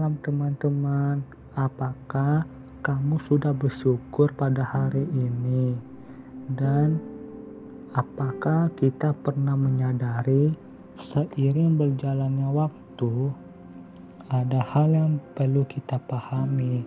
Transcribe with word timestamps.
malam 0.00 0.16
teman-teman. 0.24 1.20
Apakah 1.52 2.48
kamu 2.80 3.20
sudah 3.28 3.52
bersyukur 3.52 4.32
pada 4.32 4.64
hari 4.64 5.04
ini? 5.12 5.76
Dan 6.48 6.96
apakah 7.92 8.72
kita 8.80 9.12
pernah 9.12 9.60
menyadari 9.60 10.56
seiring 10.96 11.76
berjalannya 11.76 12.48
waktu 12.48 13.32
ada 14.32 14.60
hal 14.72 14.88
yang 14.88 15.12
perlu 15.36 15.68
kita 15.68 16.00
pahami. 16.00 16.80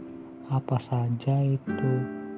Apa 0.49 0.81
saja 0.81 1.37
itu? 1.43 1.93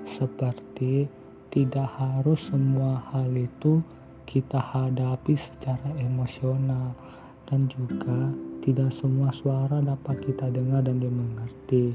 Seperti 0.06 1.08
tidak 1.50 1.88
harus 1.96 2.52
semua 2.52 3.00
hal 3.16 3.32
itu 3.32 3.80
kita 4.28 4.60
hadapi 4.60 5.40
secara 5.40 5.88
emosional 6.02 6.94
dan 7.48 7.70
juga 7.70 8.34
tidak 8.66 8.90
semua 8.90 9.30
suara 9.30 9.78
dapat 9.78 10.26
kita 10.26 10.50
dengar 10.50 10.82
dan 10.82 10.98
dimengerti. 10.98 11.94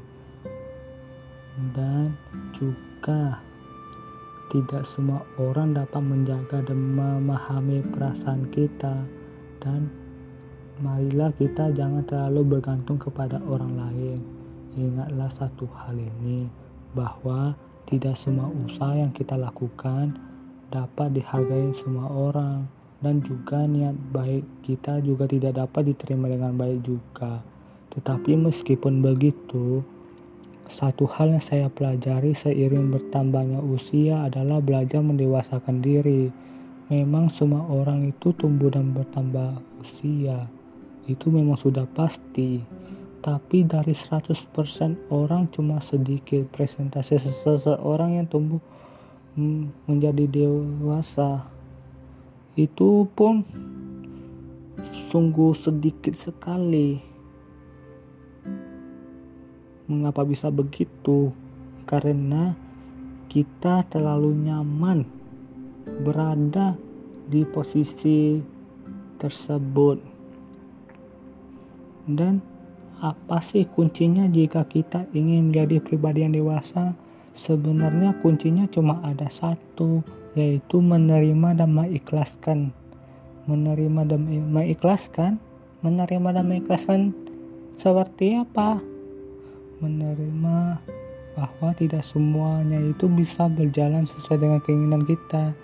Dan 1.74 2.14
juga 2.54 3.42
tidak 4.54 4.86
semua 4.86 5.26
orang 5.42 5.74
dapat 5.74 5.98
menjaga 5.98 6.62
dan 6.62 6.78
memahami 6.94 7.82
perasaan 7.90 8.46
kita. 8.54 9.02
Dan 9.58 9.90
marilah 10.78 11.34
kita 11.34 11.74
jangan 11.74 12.06
terlalu 12.06 12.54
bergantung 12.54 13.02
kepada 13.02 13.42
orang 13.50 13.74
lain. 13.74 14.18
Ingatlah 14.78 15.26
satu 15.34 15.66
hal 15.74 15.98
ini 15.98 16.46
bahwa 16.94 17.58
tidak 17.90 18.14
semua 18.14 18.46
usaha 18.46 18.94
yang 18.94 19.10
kita 19.10 19.34
lakukan 19.34 20.14
dapat 20.70 21.18
dihargai 21.18 21.74
semua 21.74 22.06
orang 22.06 22.79
dan 23.00 23.24
juga 23.24 23.64
niat 23.64 23.96
baik 24.12 24.44
kita 24.64 25.00
juga 25.00 25.24
tidak 25.24 25.56
dapat 25.56 25.92
diterima 25.92 26.28
dengan 26.28 26.52
baik 26.52 26.84
juga. 26.84 27.40
Tetapi 27.90 28.36
meskipun 28.36 29.00
begitu, 29.02 29.82
satu 30.70 31.08
hal 31.10 31.34
yang 31.34 31.42
saya 31.42 31.66
pelajari 31.66 32.36
seiring 32.36 32.94
bertambahnya 32.94 33.58
usia 33.58 34.28
adalah 34.28 34.62
belajar 34.62 35.02
mendewasakan 35.02 35.82
diri. 35.82 36.30
Memang 36.92 37.26
semua 37.32 37.66
orang 37.66 38.06
itu 38.06 38.30
tumbuh 38.36 38.70
dan 38.70 38.94
bertambah 38.94 39.58
usia. 39.82 40.46
Itu 41.10 41.34
memang 41.34 41.58
sudah 41.58 41.88
pasti. 41.90 42.62
Tapi 43.20 43.66
dari 43.66 43.92
100% 43.92 45.10
orang 45.12 45.50
cuma 45.52 45.82
sedikit 45.82 46.46
presentasi 46.54 47.20
seseorang 47.20 48.16
yang 48.22 48.26
tumbuh 48.30 48.62
mm, 49.36 49.90
menjadi 49.90 50.24
dewasa 50.24 51.59
itu 52.58 53.06
pun 53.14 53.46
sungguh 55.10 55.54
sedikit 55.54 56.14
sekali. 56.14 56.98
Mengapa 59.90 60.22
bisa 60.22 60.50
begitu? 60.50 61.34
Karena 61.86 62.54
kita 63.30 63.86
terlalu 63.90 64.46
nyaman 64.46 65.02
berada 66.02 66.78
di 67.30 67.42
posisi 67.46 68.38
tersebut. 69.18 69.98
Dan 72.06 72.42
apa 72.98 73.38
sih 73.42 73.66
kuncinya 73.66 74.26
jika 74.26 74.66
kita 74.66 75.06
ingin 75.14 75.50
menjadi 75.50 75.78
pribadi 75.78 76.26
yang 76.26 76.34
dewasa? 76.34 76.94
Sebenarnya 77.34 78.14
kuncinya 78.20 78.66
cuma 78.68 78.98
ada 79.06 79.30
satu, 79.30 80.02
yaitu 80.34 80.82
menerima 80.82 81.56
dan 81.56 81.70
mengikhlaskan. 81.72 82.74
Menerima 83.46 84.02
dan 84.06 84.20
mengikhlaskan? 84.26 85.38
Menerima 85.80 86.28
dan 86.36 86.44
mengikhlaskan 86.50 87.00
seperti 87.80 88.36
apa? 88.36 88.82
Menerima 89.80 90.82
bahwa 91.38 91.70
tidak 91.78 92.04
semuanya 92.04 92.82
itu 92.82 93.08
bisa 93.08 93.48
berjalan 93.48 94.04
sesuai 94.04 94.38
dengan 94.38 94.60
keinginan 94.60 95.02
kita. 95.06 95.54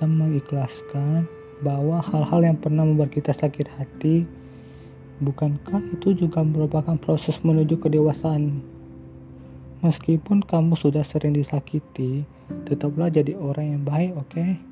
Dan 0.00 0.16
mengikhlaskan 0.16 1.28
bahwa 1.60 2.00
hal-hal 2.00 2.40
yang 2.40 2.56
pernah 2.56 2.88
membuat 2.88 3.12
kita 3.12 3.36
sakit 3.36 3.68
hati 3.76 4.24
bukankah 5.20 5.84
itu 5.92 6.16
juga 6.16 6.40
merupakan 6.40 6.96
proses 6.96 7.36
menuju 7.44 7.76
kedewasaan 7.76 8.64
meskipun 9.80 10.44
kamu 10.44 10.76
sudah 10.76 11.04
sering 11.04 11.36
disakiti 11.36 12.24
tetaplah 12.68 13.08
jadi 13.08 13.36
orang 13.36 13.76
yang 13.78 13.82
baik, 13.84 14.12
oke? 14.16 14.28
Okay? 14.32 14.69